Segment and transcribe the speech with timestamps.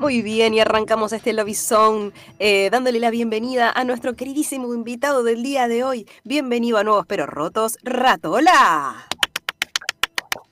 [0.00, 5.22] Muy bien, y arrancamos este Lobby Zone eh, dándole la bienvenida a nuestro queridísimo invitado
[5.22, 6.08] del día de hoy.
[6.24, 8.32] Bienvenido a Nuevos Pero Rotos, Rato.
[8.32, 9.06] ¡Hola!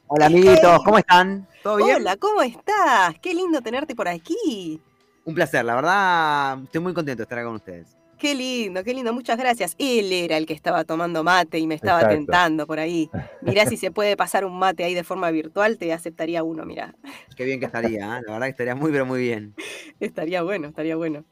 [0.07, 1.49] Hola amiguitos, ¿cómo están?
[1.63, 1.97] ¿Todo bien?
[1.97, 3.15] Hola, ¿cómo estás?
[3.23, 4.83] Qué lindo tenerte por aquí.
[5.25, 7.98] Un placer, la verdad, estoy muy contento de estar acá con ustedes.
[8.19, 9.77] Qué lindo, qué lindo, muchas gracias.
[9.79, 12.17] Él era el que estaba tomando mate y me estaba Exacto.
[12.17, 13.09] tentando por ahí.
[13.43, 16.95] Mirá si se puede pasar un mate ahí de forma virtual, te aceptaría uno, mirá.
[17.37, 18.23] Qué bien que estaría, ¿eh?
[18.27, 19.55] la verdad que estaría muy, pero muy bien.
[20.01, 21.25] Estaría bueno, estaría bueno.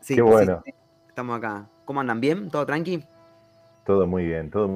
[0.00, 0.62] Sí, Qué bueno.
[0.64, 0.72] sí,
[1.08, 1.68] estamos acá.
[1.84, 2.20] ¿Cómo andan?
[2.20, 2.48] ¿Bien?
[2.50, 3.02] ¿Todo tranqui?
[3.84, 4.68] Todo muy bien, todo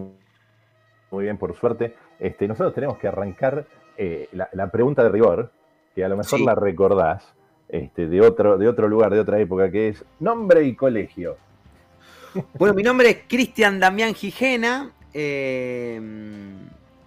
[1.10, 1.96] muy bien, por suerte.
[2.18, 3.66] Este, nosotros tenemos que arrancar
[3.96, 5.52] eh, la, la pregunta de rigor,
[5.94, 6.44] que a lo mejor Sí.
[6.44, 7.34] la recordás,
[7.72, 11.36] este, de, otro, de otro lugar, de otra época, que es nombre y colegio.
[12.58, 14.92] Bueno, mi nombre es Cristian Damián Gijena.
[15.12, 16.00] eh,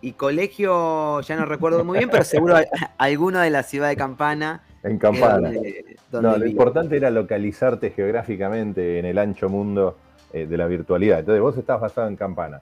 [0.01, 2.57] y colegio, ya no recuerdo muy bien, pero seguro
[2.97, 4.61] alguno de la ciudad de Campana.
[4.83, 5.49] En Campana.
[5.49, 9.97] donde- donde No, lo importante era localizarte geográficamente en el ancho mundo
[10.33, 11.19] eh, de la virtualidad.
[11.19, 12.59] Entonces vos estás basado en Campana.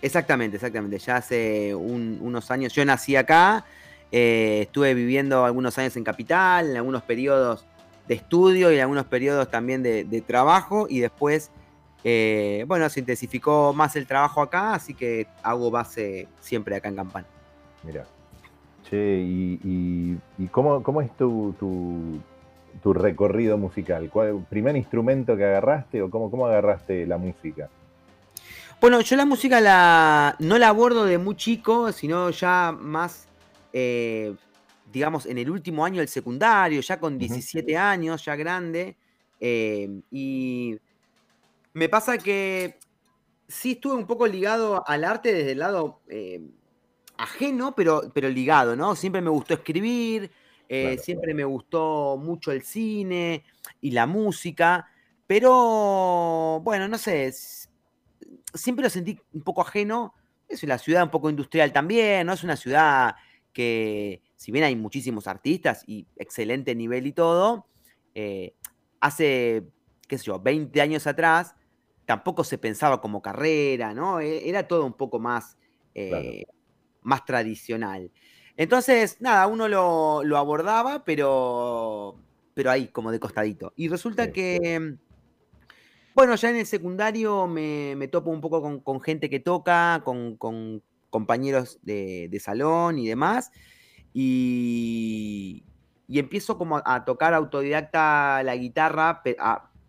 [0.00, 0.98] Exactamente, exactamente.
[0.98, 3.64] Ya hace un- unos años, yo nací acá,
[4.12, 7.64] eh, estuve viviendo algunos años en Capital, en algunos periodos
[8.06, 11.50] de estudio y en algunos periodos también de, de trabajo y después,
[12.04, 16.96] eh, bueno, se intensificó más el trabajo acá, así que hago base siempre acá en
[16.96, 17.26] Campana.
[17.82, 18.04] Mira.
[18.90, 22.20] Che, ¿y, y- y cómo, cómo es tu, tu,
[22.82, 24.10] tu recorrido musical?
[24.12, 27.70] ¿Cuál, ¿Primer instrumento que agarraste o cómo, cómo agarraste la música?
[28.80, 33.28] Bueno, yo la música la, no la abordo de muy chico, sino ya más,
[33.72, 34.34] eh,
[34.92, 38.96] digamos, en el último año del secundario, ya con 17 años, ya grande.
[39.40, 40.78] eh, y
[41.74, 42.78] me pasa que
[43.48, 46.40] sí estuve un poco ligado al arte desde el lado eh,
[47.16, 48.94] ajeno, pero, pero ligado, ¿no?
[48.96, 50.30] Siempre me gustó escribir,
[50.68, 51.02] eh, Claro.
[51.02, 53.44] siempre me gustó mucho el cine
[53.80, 54.88] y la música,
[55.26, 57.32] pero bueno, no sé,
[58.54, 60.14] siempre lo sentí un poco ajeno.
[60.48, 62.34] Es una ciudad un poco industrial también, ¿no?
[62.34, 63.14] Es una ciudad
[63.52, 67.66] que, si bien hay muchísimos artistas y excelente nivel y todo,
[68.14, 68.54] eh,
[69.00, 69.64] hace,
[70.08, 71.54] qué sé yo, 20 años atrás,
[72.04, 74.20] tampoco se pensaba como carrera, ¿no?
[74.20, 75.56] E- Era todo un poco más,
[75.94, 76.44] eh,
[77.02, 78.10] más tradicional.
[78.56, 82.18] Entonces, nada, uno lo, lo abordaba, pero,
[82.54, 83.72] pero ahí, como de costadito.
[83.76, 84.32] Y resulta Sí.
[84.32, 84.96] que,
[86.14, 90.02] bueno, ya en el secundario me, me topo un poco con, con gente que toca,
[90.04, 90.82] con, con
[91.12, 93.52] compañeros de, salón y demás.
[94.12, 95.62] Y,
[96.08, 99.22] y empiezo como a, tocar autodidacta la guitarra,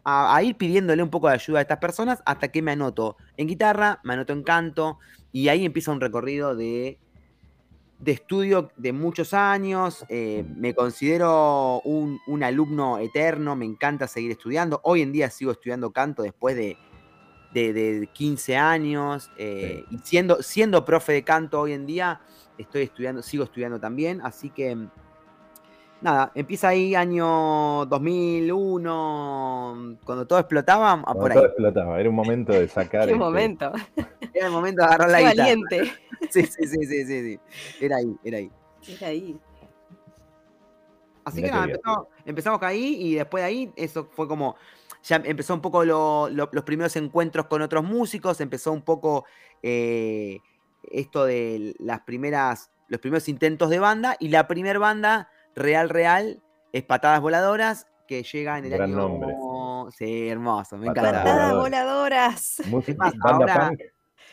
[0.06, 3.48] a, ir pidiéndole un poco de ayuda a estas personas hasta que me anoto en
[3.48, 5.00] guitarra, me anoto en canto,
[5.32, 7.00] y ahí empieza un recorrido de,
[8.00, 10.06] de estudio de muchos años.
[10.10, 14.82] eh, me considero un alumno eterno, me encanta seguir estudiando.
[14.84, 16.78] Hoy en día sigo estudiando canto después de,
[17.54, 19.30] de, de 15 años.
[19.38, 22.20] eh, Y siendo, siendo profe de canto hoy en día,
[22.58, 24.22] estoy estudiando, sigo estudiando también.
[24.22, 24.76] Así que,
[26.02, 31.38] nada, empieza ahí año 2001, cuando todo explotaba, a Cuando por ahí.
[31.38, 33.02] todo explotaba, era un momento de sacar.
[33.06, 33.72] Qué este, momento.
[34.34, 35.38] Era el momento de agarrar la guitarra.
[35.44, 35.92] valiente.
[36.30, 37.40] Sí, sí, sí, sí, sí, sí.
[37.82, 38.50] Era ahí, era ahí.
[38.88, 39.38] Era ahí.
[41.26, 44.56] Así Mirá que nada, empezamos ahí y después de ahí eso fue como,
[45.04, 49.26] ya empezó un poco lo- lo- los primeros encuentros con otros músicos, empezó un poco
[49.62, 50.40] eh,
[50.92, 56.42] esto de las primeras, los primeros intentos de banda y la primer banda real, real
[56.72, 58.98] es Patadas Voladoras que llega en el Gran año...
[58.98, 59.34] nombre.
[59.98, 61.30] Sí, hermoso, me Patadas encanta.
[61.32, 62.56] Patadas voladoras.
[62.58, 62.62] voladoras.
[62.68, 63.80] música- más, banda ahora- punk.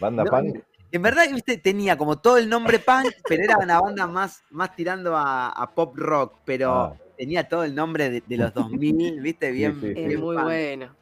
[0.00, 0.58] Banda No, punk.
[0.92, 4.74] En verdad, viste, tenía como todo el nombre punk, pero era una banda más, más
[4.74, 6.94] tirando a, a pop rock, pero Ah.
[7.20, 10.00] Tenía todo el nombre de, de los 2000, viste, bien, sí, sí.
[10.00, 10.96] Es bien muy bueno.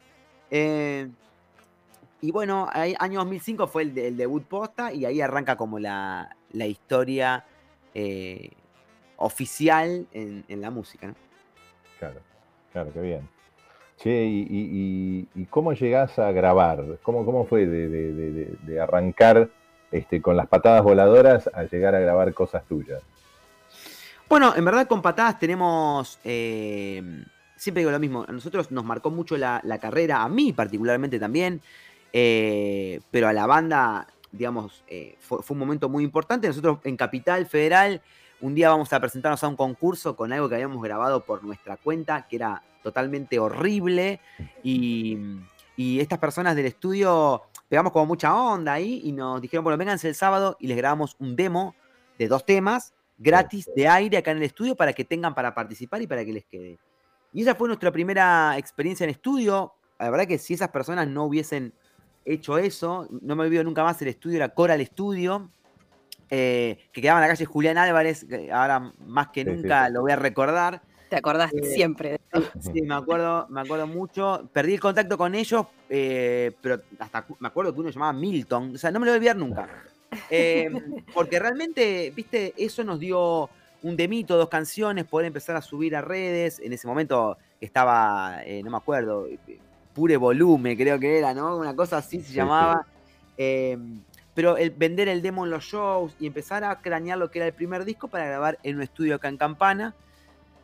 [0.51, 1.07] Eh,
[2.19, 5.79] y bueno, ahí, año 2005 fue el, de- el debut posta y ahí arranca como
[5.79, 7.45] la, la historia
[7.95, 8.49] eh,
[9.15, 11.15] oficial en, en la música, ¿no?
[11.99, 12.19] Claro,
[12.73, 13.29] claro, qué bien.
[13.95, 16.83] Che, ¿y, y- y- y cómo llegás a grabar?
[17.01, 19.49] ¿Cómo, cómo fue de, de- de- de- de arrancar
[19.91, 23.01] este, con las patadas voladoras a llegar a grabar cosas tuyas?
[24.29, 26.19] Bueno, en verdad con patadas tenemos.
[26.23, 27.01] eh,
[27.55, 28.25] siempre digo lo mismo.
[28.27, 31.61] A nosotros nos marcó mucho la, carrera, a mí particularmente también.
[32.13, 36.47] Eh, pero a la banda, digamos, eh, fue, fue un momento muy importante.
[36.47, 38.01] Nosotros en Capital Federal,
[38.39, 41.77] un día vamos a presentarnos a un concurso con algo que habíamos grabado por nuestra
[41.77, 44.19] cuenta, que era totalmente horrible.
[44.61, 45.17] Y,
[45.75, 50.07] y estas personas del estudio pegamos como mucha onda ahí y nos dijeron, bueno, vénganse
[50.07, 51.73] el sábado y les grabamos un demo
[52.19, 56.01] de dos temas gratis de aire acá en el estudio para que tengan para participar
[56.01, 56.79] y para que les quede.
[57.33, 59.73] Y esa fue nuestra primera experiencia en estudio.
[59.99, 61.73] La verdad que si esas personas no hubiesen
[62.25, 65.51] hecho eso, no me olvido nunca más, el estudio era Coral Studio,
[66.29, 69.93] eh, que quedaba en la calle Julián Álvarez, que ahora más que sí, nunca sí.
[69.93, 70.81] lo voy a recordar.
[71.09, 72.19] Te acordaste Eh, siempre.
[72.61, 74.47] Sí, me acuerdo, me acuerdo mucho.
[74.53, 78.75] Perdí el contacto con ellos, eh, pero hasta me acuerdo que uno se llamaba Milton.
[78.75, 79.67] O sea, no me lo voy a olvidar nunca.
[80.29, 80.69] Eh,
[81.13, 83.49] porque realmente, viste, eso nos dio
[83.81, 86.59] un demito, dos canciones, poder empezar a subir a redes.
[86.59, 89.27] En ese momento estaba, eh, no me acuerdo,
[89.93, 91.57] Pure Volume, creo que era, ¿no?
[91.57, 92.85] Una cosa así se llamaba.
[93.37, 93.77] Eh,
[94.33, 97.47] pero el vender el demo en los shows y empezar a cranear lo que era
[97.47, 99.95] el primer disco para grabar en un estudio acá en Campana.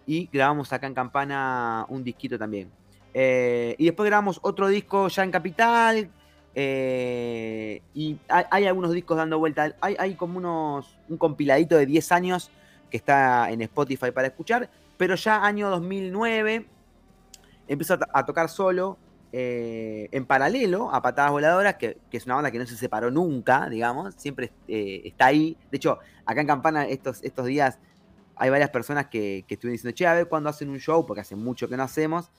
[0.08, 2.70] Y grabamos acá en Campana un disquito también.
[3.14, 6.10] Eh, y después grabamos otro disco ya en Capital.
[6.56, 9.76] Eh, y hay, algunos discos dando vuelta.
[9.82, 12.50] Hay, como unos, un compiladito de 10 años
[12.90, 14.70] que está en Spotify para escuchar.
[14.98, 16.66] Pero ya año 2009
[17.68, 18.98] empezó a, to- a tocar solo.
[19.38, 23.12] eh, en paralelo a Patadas Voladoras, que, que es una banda que no se separó
[23.12, 25.58] nunca, digamos, siempre eh, está ahí.
[25.72, 27.80] De hecho, acá en Campana estos, estos días
[28.38, 31.22] hay varias personas que, que estuvieron diciendo, che, a ver cuándo hacen un show, porque
[31.22, 32.30] hace mucho que no hacemos.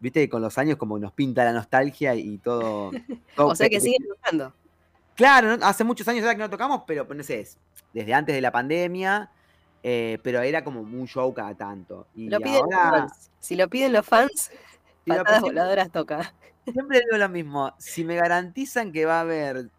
[0.00, 2.90] Viste que con los años como nos pinta la nostalgia y todo.
[3.36, 4.52] todo O sea que siguen tocando.
[5.14, 5.66] Claro, ¿no?
[5.66, 7.58] hace muchos años ya que no tocamos, pero no sé, es
[7.92, 9.30] desde antes de la pandemia,
[9.82, 12.06] eh, pero era como un show cada tanto.
[12.14, 13.30] Y Lo piden los ahora, fans.
[13.40, 14.50] Si lo piden los fans,
[15.04, 16.32] si patadas voladoras toca.
[16.72, 19.70] Siempre digo lo mismo, si me garantizan que va a haber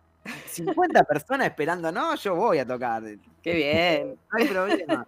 [0.48, 3.04] 50 personas esperando, no, yo voy a tocar.
[3.42, 4.18] Qué bien.
[4.32, 5.08] no hay problema.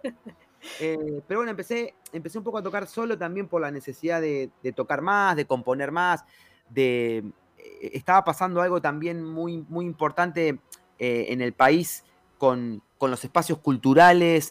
[0.80, 4.50] Eh, pero bueno, empecé, empecé un poco a tocar solo también por la necesidad de,
[4.62, 6.24] de tocar más, de componer más,
[6.68, 7.18] de
[7.58, 10.58] eh, estaba pasando algo también muy, muy importante
[10.98, 12.04] eh, en el país
[12.38, 14.50] con, con los espacios culturales,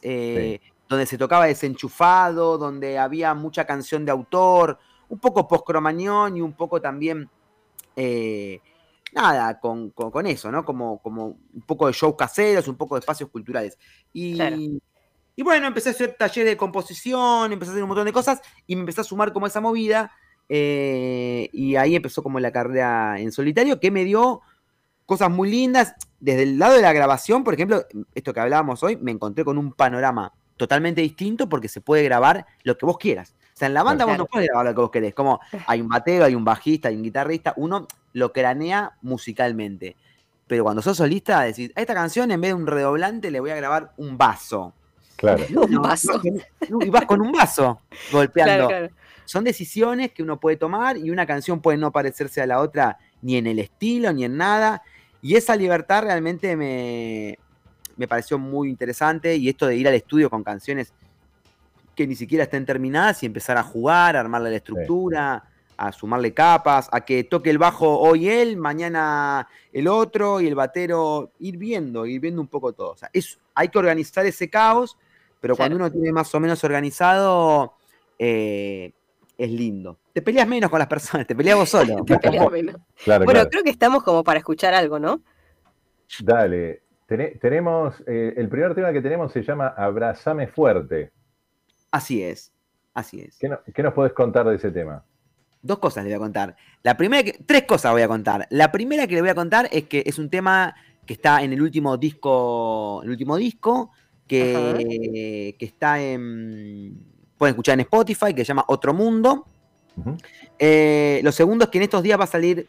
[0.88, 4.77] donde se tocaba desenchufado, donde había mucha canción de autor,
[5.10, 7.30] un poco post-cromañón y un poco también,
[9.13, 10.63] nada, con, con- con eso, ¿no?
[10.63, 13.77] Como, como un poco de shows caseros, un poco de espacios culturales.
[14.13, 14.58] Y, Claro.
[15.41, 18.43] Y bueno, empecé a hacer talleres de composición, empecé a hacer un montón de cosas
[18.67, 20.12] y me empecé a sumar como esa movida.
[20.48, 24.41] eh, y ahí empezó como la carrera en solitario, que me dio
[25.07, 25.95] cosas muy lindas.
[26.19, 27.83] Desde el lado de la grabación, por ejemplo,
[28.13, 32.45] esto que hablábamos hoy, me encontré con un panorama totalmente distinto porque se puede grabar
[32.62, 33.33] lo que vos quieras.
[33.55, 35.15] O sea, en la banda vos no podés grabar lo que vos querés.
[35.15, 39.95] Como hay un batero, hay un bajista, hay un guitarrista, uno lo cranea musicalmente.
[40.45, 43.50] Pero cuando sos solista, decís, a esta canción en vez de un redoblante le voy
[43.50, 44.75] a grabar un vaso.
[45.21, 45.45] Claro.
[45.55, 46.19] Un vaso.
[46.81, 47.79] y vas con un vaso
[48.11, 48.67] golpeando.
[48.67, 48.89] Claro, claro.
[49.25, 52.97] Son decisiones que uno puede tomar y una canción puede no parecerse a la otra
[53.21, 54.81] ni en el estilo ni en nada.
[55.21, 57.37] Y esa libertad realmente me,
[57.97, 59.35] me pareció muy interesante.
[59.35, 60.91] Y esto de ir al estudio con canciones
[61.95, 65.43] que ni siquiera estén terminadas y empezar a jugar, a armarle la estructura,
[65.77, 70.55] a sumarle capas, a que toque el bajo hoy él, mañana el otro y el
[70.55, 72.91] batero, ir viendo, ir viendo un poco todo.
[72.91, 74.97] O sea, es, hay que organizar ese caos,
[75.41, 75.86] pero cuando Claro.
[75.88, 77.74] uno tiene más o menos organizado,
[78.17, 78.93] eh,
[79.38, 79.98] es lindo.
[80.13, 82.05] Te peleas menos con las personas, te peleas vos solo.
[82.05, 82.75] Te peleas menos.
[83.03, 83.50] Claro, Bueno, claro.
[83.50, 85.21] creo que estamos como para escuchar algo, ¿no?
[86.24, 86.83] Dale.
[87.07, 91.12] Tene- tenemos, eh, el primer tema que tenemos se llama Abrazame fuerte.
[91.91, 92.53] Así es,
[92.93, 93.38] así es.
[93.38, 95.03] ¿Qué, no- qué nos podés contar de ese tema?
[95.62, 96.55] Dos cosas le voy a contar.
[96.83, 98.48] La primera que, tres cosas voy a contar.
[98.50, 100.74] La primera que le voy a contar es que es un tema
[101.05, 103.91] que está en el último disco, el último disco,
[104.39, 106.97] que, que está en.
[107.38, 109.45] Pueden escuchar en Spotify, que se llama Otro Mundo.
[110.59, 112.67] Eh, lo segundo es que en estos días va a salir,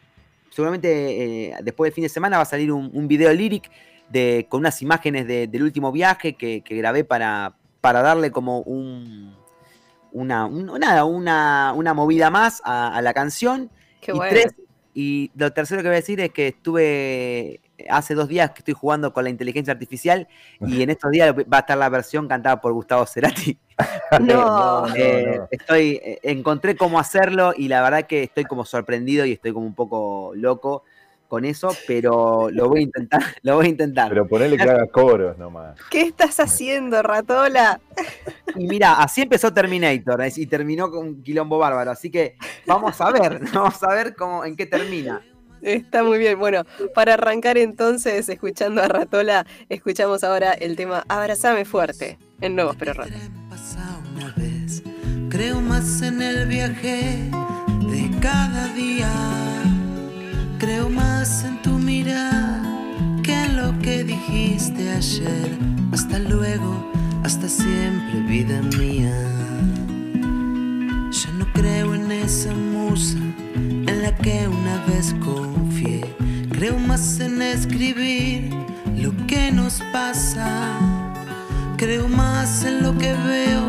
[0.49, 3.69] seguramente eh, después del fin de semana, va a salir un, un video lyric
[4.09, 8.59] de, con unas imágenes de- del último viaje que, que grabé para, para darle como
[8.61, 9.35] un,
[10.11, 13.69] una, un- nada, una, una movida más a, a la canción.
[14.01, 14.31] Qué y, bueno.
[14.31, 14.55] tres-
[14.95, 18.73] y lo tercero que voy a decir es que estuve hace dos días que estoy
[18.73, 20.27] jugando con la inteligencia artificial
[20.61, 23.57] y en estos días va a estar la versión cantada por Gustavo Cerati.
[24.21, 24.85] No.
[24.87, 25.47] no, Eh, no.
[25.49, 29.65] Estoy, eh, encontré cómo hacerlo y la verdad que estoy como sorprendido y estoy como
[29.65, 30.83] un poco loco
[31.33, 34.07] con eso, pero lo voy a intentar, lo voy a intentar.
[34.09, 35.79] Pero ponele que haga coros nomás.
[35.89, 37.81] ¿Qué estás haciendo, Ratola?
[38.55, 42.35] Y mira, así empezó Terminator y terminó con un quilombo bárbaro, así que
[42.67, 45.23] vamos a ver, vamos a ver cómo, en qué termina.
[45.63, 46.37] Está muy bien.
[46.37, 52.75] Bueno, para arrancar entonces, escuchando a Ratola, escuchamos ahora el tema Abrazame fuerte en Nuevos
[52.75, 52.93] Pero.
[55.29, 57.29] Creo más en el viaje
[57.89, 59.09] de cada día.
[60.59, 62.61] Creo más en tu mirada
[63.23, 65.57] que en lo que dijiste ayer.
[65.91, 66.91] Hasta luego,
[67.23, 69.11] hasta siempre, vida mía.
[71.13, 73.19] Ya no creo en esa musa
[73.53, 76.01] en la que una vez confié.
[76.49, 78.49] Creo más en escribir
[78.97, 80.49] lo que nos pasa.
[81.77, 83.61] Creo más en lo que veo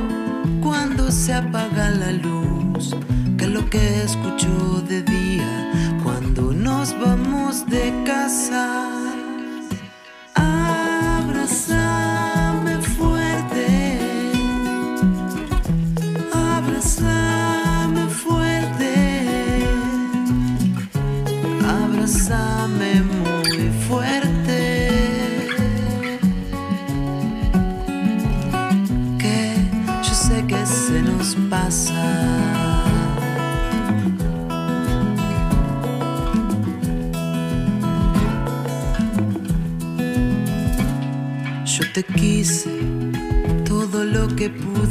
[0.62, 2.96] cuando se apaga la luz
[3.36, 5.70] que lo que escucho de día
[6.02, 9.03] cuando nos vamos de casa.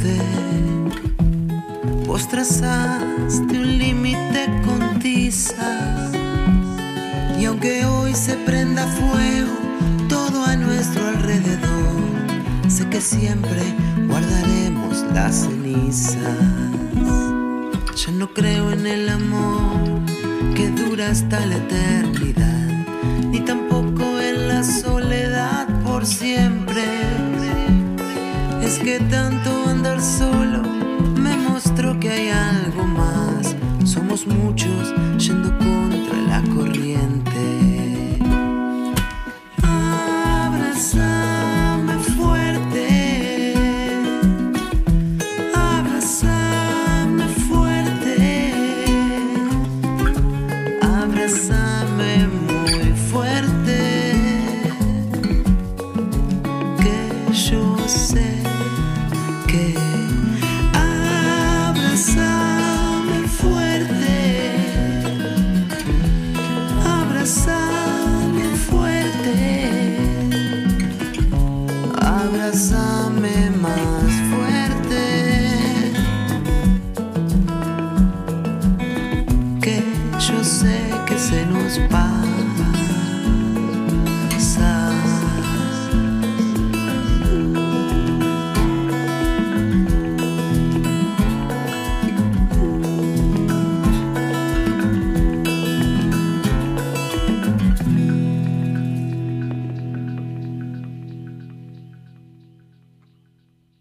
[0.04, 0.18] Pude.
[2.06, 6.10] Vos trazaste un límite con tiza.
[7.38, 9.52] Y aunque hoy se prenda fuego
[10.08, 13.62] todo a nuestro alrededor, sé que siempre
[14.06, 16.16] guardaremos las cenizas.
[17.96, 20.00] Ya no creo en el amor
[20.54, 22.84] que dura hasta la eternidad,
[23.30, 26.84] ni tampoco en la soledad por siempre.
[28.62, 29.63] Es que tanto
[30.00, 30.62] solo
[31.16, 33.54] me mostró que hay algo más.
[33.84, 38.18] Somos muchos yendo contra la corriente.
[40.42, 41.18] Abrázame
[42.16, 43.54] fuerte.
[45.54, 48.86] Abrázame fuerte.
[50.80, 51.63] Abrázame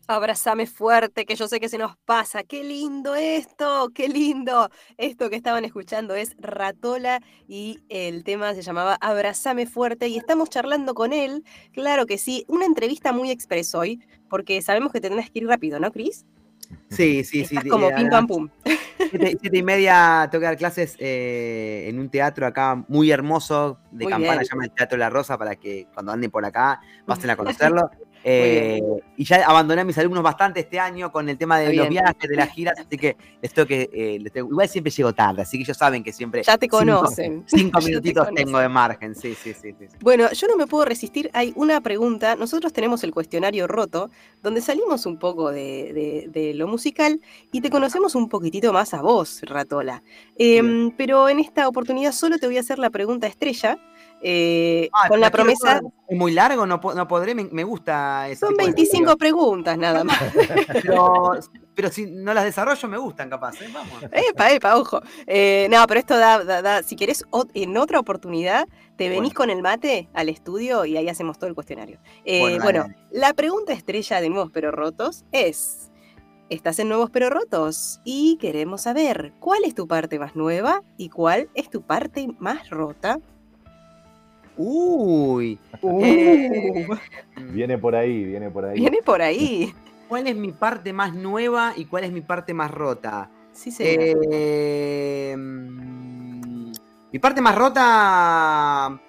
[0.08, 2.44] Abrázame fuerte, que yo sé que se nos pasa.
[2.44, 4.70] Qué lindo esto, qué lindo.
[4.98, 10.50] Esto que estaban escuchando es Ratola y el tema se llamaba Abrázame fuerte y estamos
[10.50, 11.44] charlando con él.
[11.72, 15.80] Claro que sí, una entrevista muy express hoy, porque sabemos que tendrás que ir rápido,
[15.80, 16.26] ¿no, Cris?
[16.90, 17.56] Sí, sí, sí.
[17.56, 18.50] Estás como eh, pim pam pum.
[19.10, 23.80] Siete, siete y media tengo que dar clases eh, en un teatro acá muy hermoso
[23.92, 24.48] de Muy campana, bien.
[24.50, 27.90] llama el Teatro La Rosa, para que cuando anden por acá pasen a conocerlo.
[28.24, 28.82] Eh,
[29.18, 32.04] y ya abandoné a mis alumnos bastante este año con el tema de los bien.
[32.04, 35.42] viajes, de las giras, así que esto que eh, les tengo- igual siempre llego tarde,
[35.42, 37.44] así que ellos saben que siempre Ya te cinco- conocen.
[37.48, 39.74] Cinco, te minutitos tengo de margen, sí, sí, sí.
[40.02, 41.30] Bueno, yo no me puedo resistir.
[41.34, 42.36] Hay una pregunta.
[42.36, 44.10] Nosotros tenemos el cuestionario roto,
[44.42, 47.20] donde salimos un poco de, de- de lo musical
[47.52, 50.02] y te conocemos un poquitito más a vos, Ratola.
[50.38, 53.78] Em, pero en esta oportunidad solo te voy a hacer la pregunta estrella,
[54.26, 55.82] eh, Ah, con la promesa.
[56.08, 59.78] Es muy largo, no, no podré, me, me gusta ese Son tipo de 25 preguntas
[59.78, 60.18] nada más.
[60.74, 61.32] Pero,
[61.76, 63.60] pero si no las desarrollo, me gustan, capaz.
[63.62, 63.68] ¿eh?
[63.74, 64.04] Vamos.
[64.12, 65.02] Epa, epa, ojo.
[65.26, 67.26] Eh, no, pero esto da, da- da- si querés,
[67.56, 69.36] en otra oportunidad, te venís Bueno.
[69.36, 72.00] con el mate al estudio y ahí hacemos todo el cuestionario.
[72.26, 75.90] Eh, Bueno, bueno, la pregunta estrella de Nuevos Pero Rotos es,
[76.50, 78.00] ¿estás en Nuevos Pero Rotos?
[78.04, 82.70] Y queremos saber, ¿cuál es tu parte más nueva y cuál es tu parte más
[82.70, 83.18] rota?
[84.58, 85.60] Uy.
[85.82, 86.88] Eh,
[87.52, 88.80] Viene por ahí, viene por ahí.
[88.80, 89.74] Viene por ahí.
[90.08, 93.30] ¿Cuál es mi parte más nueva y cuál es mi parte más rota?
[93.52, 94.18] Sí, señor.
[94.32, 96.72] Eh, mm,
[97.12, 99.00] mi parte más rota.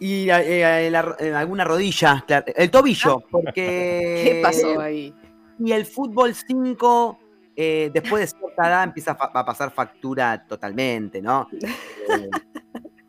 [0.00, 3.52] Y eh, la- alguna rodilla, claro, el tobillo, porque.
[4.24, 5.14] ¿Qué pasó ahí?
[5.58, 7.18] Y el fútbol 5,
[7.54, 11.48] eh, después de cierta edad, empieza a, fa- a pasar factura totalmente, ¿no?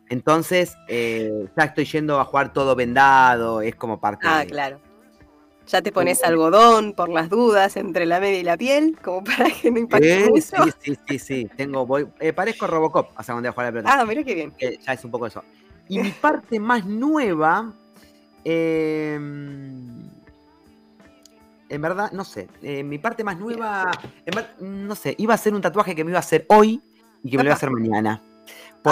[0.08, 4.46] Eh, Entonces, eh, ya estoy yendo a jugar todo vendado, es como parte Ah, de-
[4.46, 4.80] claro.
[5.68, 9.50] Ya te pones algodón por las dudas entre la media y la piel, como para
[9.50, 10.62] que no impacte Sí, mucho.
[10.62, 11.50] sí, sí, sí, sí.
[11.56, 14.00] Tengo, voy, eh, parezco Robocop hasta cuando voy a jugar a la pelota.
[14.00, 14.52] Ah, mira qué bien.
[14.52, 15.42] que ya es un poco eso.
[15.88, 17.72] Y mi parte más nueva,
[18.44, 19.14] eh,
[21.68, 23.90] en verdad, no sé, eh, mi parte más nueva,
[24.24, 26.80] en no sé, iba a ser un tatuaje que me iba a hacer hoy
[27.24, 28.22] y que me lo iba a hacer mañana.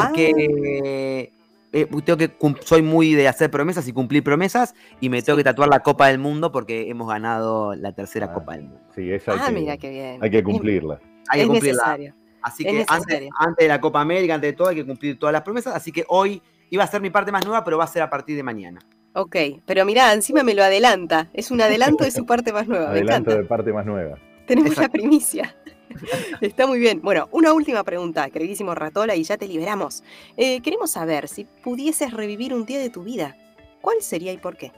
[0.03, 1.31] Porque
[1.73, 2.31] eh, tengo que
[2.65, 6.09] soy muy de hacer promesas y cumplir promesas y me tengo que tatuar la Copa
[6.09, 8.81] del Mundo porque hemos ganado la tercera Ah, Copa del Mundo.
[8.95, 10.19] Sí, esa hay, Ah, que, mira qué bien.
[10.23, 11.01] hay que cumplirla.
[11.29, 11.83] Hay que Es cumplirla.
[11.83, 12.15] necesario.
[12.43, 13.31] Así Es que antes, necesario.
[13.39, 15.75] antes de la Copa América, antes de todo, hay que cumplir todas las promesas.
[15.75, 18.11] Así que hoy iba a ser mi parte más nueva, pero va a ser a
[18.11, 18.81] partir de mañana.
[19.15, 21.29] Ok, pero mirá, encima me lo adelanta.
[21.33, 22.87] Es un adelanto de su parte más nueva.
[22.87, 23.43] Me Adelanto encanta.
[23.43, 24.19] de parte más nueva.
[24.47, 25.57] Tenemos la primicia.
[26.41, 27.01] Está muy bien.
[27.03, 30.03] Bueno, una última pregunta, queridísimo Ratola, y ya te liberamos.
[30.37, 33.37] Eh, queremos saber si pudieses revivir un día de tu vida,
[33.81, 34.73] ¿cuál sería y por qué?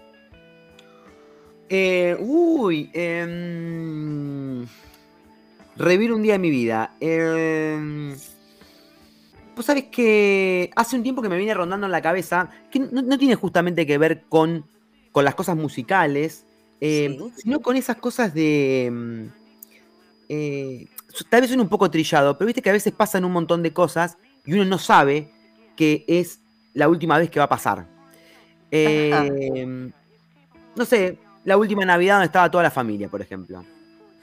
[1.69, 4.67] Eh, uy, em,
[5.77, 6.95] revivir un día de mi vida.
[7.01, 8.15] Em,
[9.55, 13.03] pues sabes que hace un tiempo que me viene rondando en la cabeza, que no,
[13.03, 14.65] no tiene justamente que ver con,
[15.13, 16.45] con las cosas musicales,
[16.81, 17.33] em, Sí.
[17.39, 18.87] sino con esas cosas de...
[18.87, 19.31] em,
[20.29, 20.87] eh,
[21.25, 23.73] tal vez suene un poco trillado, pero viste que a veces pasan un montón de
[23.73, 25.31] cosas y uno no sabe
[25.77, 26.41] que es
[26.75, 27.87] la última vez que va a pasar.
[28.71, 29.93] Em,
[30.75, 33.65] no sé, la última Navidad donde estaba toda la familia, por ejemplo.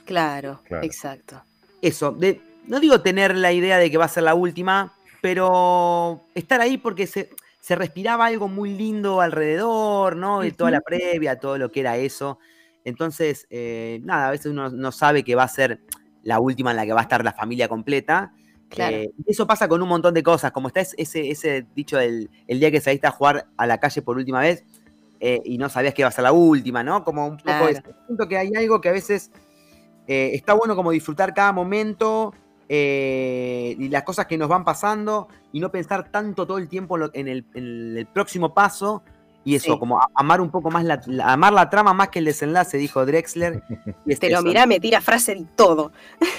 [0.04, 0.84] Claro, Claro.
[0.84, 1.42] exacto.
[1.80, 6.22] Eso, de, no digo tener la idea de que va a ser la última, pero
[6.34, 7.30] estar ahí porque se,
[7.60, 10.44] se respiraba algo muy lindo alrededor, ¿no?
[10.44, 12.38] Y toda la previa, todo lo que era eso.
[12.84, 15.80] Entonces, eh, nada, a veces uno no sabe que va a ser
[16.24, 18.32] la última en la que va a estar la familia completa.
[18.68, 18.96] Claro.
[18.96, 22.28] Eh, eso pasa con un montón de cosas, como está es- ese, ese dicho del
[22.48, 24.64] el día que saliste a jugar a la calle por última vez
[25.20, 27.04] eh, y no sabías que iba a ser la última, ¿no?
[27.04, 27.68] Como un poco Claro.
[27.68, 27.82] eso.
[28.06, 29.30] Siento que hay algo que a veces
[30.08, 32.34] eh, está bueno como disfrutar cada momento
[32.68, 37.00] y las cosas que nos van pasando y no pensar tanto todo el tiempo en,
[37.02, 39.02] lo- en el, en el próximo paso
[39.44, 39.78] y eso, Sí.
[39.78, 43.04] como amar un poco más la, la- amar la trama más que el desenlace, dijo
[43.04, 43.62] Drexler.
[44.06, 45.92] Y es Pero eso, mirá, me tira frase y todo.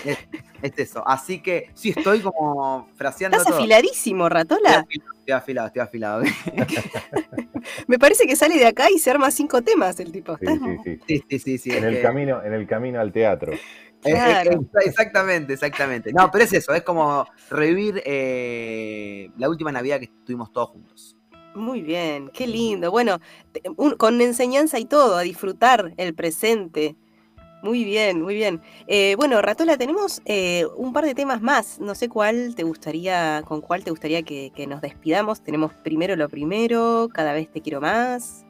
[0.04, 0.18] Es,
[0.62, 1.08] es eso.
[1.08, 3.60] Así que sí, estoy como fraseando Estás todo.
[3.60, 4.70] afiladísimo, Estoy Ratola.
[4.80, 6.24] afilado, estoy afilado, estoy afilado.
[7.88, 10.38] Me parece que sale de acá y se arma cinco temas el tipo.
[10.38, 11.00] Sí, sí, sí.
[11.08, 11.72] Sí, sí, sí, sí.
[11.72, 13.54] En el que- camino, en el camino al teatro.
[14.02, 14.64] Claro.
[14.86, 16.14] exactamente, exactamente.
[16.14, 21.15] No, pero es eso, es como revivir eh, la última Navidad que estuvimos todos juntos.
[21.56, 22.92] Muy bien, qué lindo.
[22.92, 23.20] Bueno,
[23.78, 26.96] un- con enseñanza y todo, a disfrutar el presente.
[27.64, 28.62] Muy bien, muy bien.
[28.88, 31.80] Eh, bueno, Ratola, tenemos eh, un par de temas más.
[31.80, 35.42] No sé cuál te gustaría, con cuál te gustaría que, que nos despidamos.
[35.42, 38.46] Tenemos primero lo primero, cada vez te quiero más.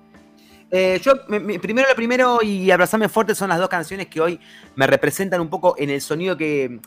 [0.72, 4.20] Eh, yo, me- me- primero lo primero y Abrazame Fuerte son las dos canciones que
[4.20, 4.40] hoy
[4.76, 6.80] me representan un poco en el sonido que,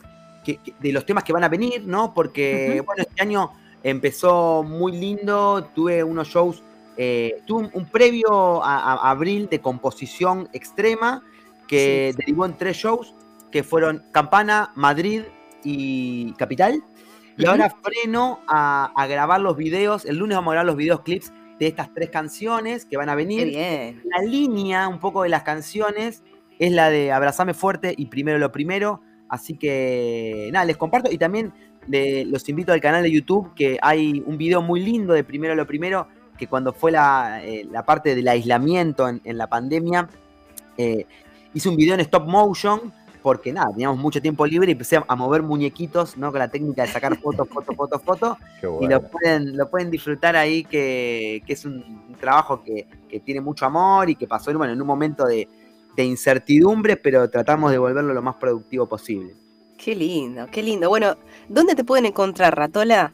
[0.43, 2.13] que- que- de los temas que van a venir, ¿no?
[2.13, 3.51] Porque, bueno, este año
[3.83, 6.63] empezó muy lindo, tuve unos shows,
[6.97, 11.23] eh, tuve un, un previo a, a abril de composición extrema
[11.67, 12.17] que Sí.
[12.17, 13.13] derivó en tres shows
[13.51, 15.23] que fueron Campana, Madrid
[15.63, 16.83] y Capital.
[17.37, 20.03] Y ahora freno a, a grabar los videos.
[20.05, 23.15] El lunes vamos a grabar los videos clips de estas tres canciones que van a
[23.15, 23.47] venir.
[23.47, 24.01] bien.
[24.13, 26.21] La línea un poco de las canciones
[26.59, 29.01] es la de Abrazame Fuerte y Primero lo Primero.
[29.29, 31.53] Así que nada, les comparto y también
[31.89, 35.55] le- los invito al canal de YouTube que hay un video muy lindo de Primero
[35.55, 40.07] lo Primero que cuando fue la, eh, la parte del aislamiento en, en la pandemia,
[40.77, 41.05] eh,
[41.53, 45.03] hice un video en stop motion porque nada, teníamos mucho tiempo libre y empecé a-
[45.05, 46.31] a mover muñequitos, ¿no?
[46.31, 48.37] Con la técnica de sacar fotos, fotos, fotos, fotos.
[48.81, 51.73] Y lo pueden, lo pueden disfrutar ahí, que, que es un,
[52.07, 55.49] un trabajo que, que tiene mucho amor y que pasó bueno, en un momento de,
[55.97, 59.33] de incertidumbre, pero tratamos de volverlo lo más productivo posible.
[59.83, 60.89] Qué lindo, qué lindo.
[60.89, 61.15] Bueno,
[61.47, 63.13] ¿dónde te pueden encontrar, Ratola?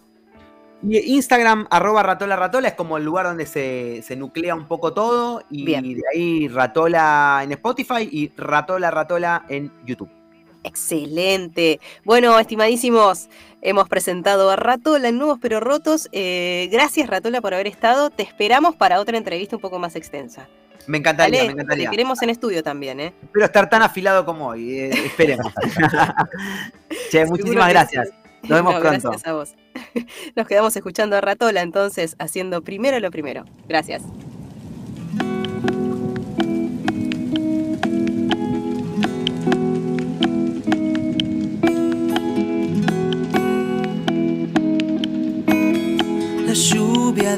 [0.81, 5.43] Instagram, arroba ratola ratola, es como el lugar donde se, se nuclea un poco todo.
[5.49, 5.83] Y Bien.
[5.95, 10.09] de ahí ratola en Spotify y ratola ratola en YouTube.
[10.63, 11.79] Excelente.
[12.03, 13.29] Bueno, estimadísimos,
[13.61, 16.09] hemos presentado a Ratola en Nuevos Pero Rotos.
[16.11, 18.09] Eh, gracias, Ratola, por haber estado.
[18.09, 20.49] Te esperamos para otra entrevista un poco más extensa.
[20.87, 21.89] Me encantaría, me te encantaría.
[21.89, 23.13] queremos en estudio también, ¿eh?
[23.23, 24.71] Espero estar tan afilado como hoy.
[24.79, 25.51] eh, esperemos.
[27.11, 28.09] che, muchísimas gracias.
[28.09, 28.13] sí.
[28.43, 29.09] Nos vemos No, pronto.
[29.09, 29.55] Gracias a vos.
[30.35, 33.45] Nos quedamos escuchando a Ratola entonces, haciendo primero lo primero.
[33.67, 34.03] Gracias.
[46.47, 47.37] La lluvia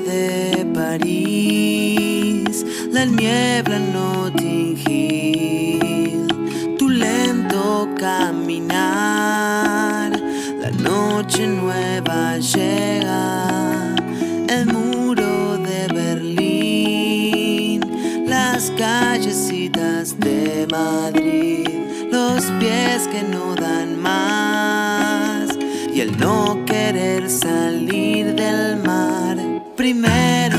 [2.98, 5.80] la niebla no tingir,
[6.80, 9.30] tu lento caminar,
[10.64, 13.96] la noche nueva llega,
[14.50, 17.82] el muro de Berlín,
[18.26, 21.70] las callecitas de Madrid,
[22.12, 25.56] los pies que no dan más
[25.94, 29.38] y el no querer salir del mar.
[29.76, 30.58] Primero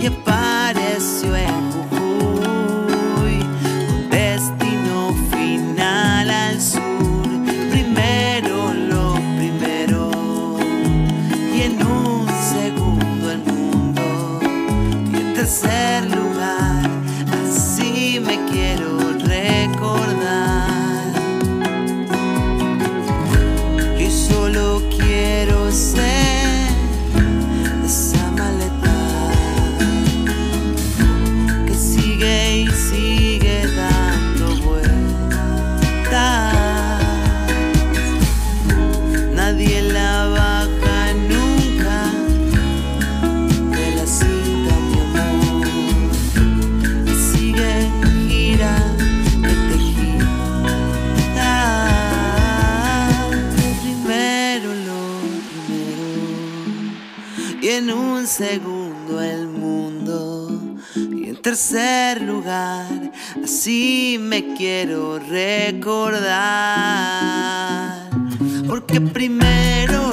[0.00, 0.47] y apareció
[58.28, 60.50] segundo el mundo.
[60.94, 63.10] Y en tercer lugar,
[63.42, 66.28] así me quiero recordar.
[68.66, 70.12] Porque primero